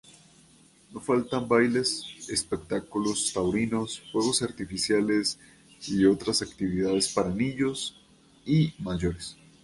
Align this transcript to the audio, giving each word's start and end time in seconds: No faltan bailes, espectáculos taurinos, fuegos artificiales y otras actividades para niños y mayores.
No 0.91 0.99
faltan 0.99 1.47
bailes, 1.47 2.03
espectáculos 2.27 3.31
taurinos, 3.33 3.99
fuegos 4.11 4.41
artificiales 4.41 5.37
y 5.85 6.05
otras 6.05 6.41
actividades 6.41 7.07
para 7.09 7.29
niños 7.29 8.01
y 8.43 8.73
mayores. 8.79 9.37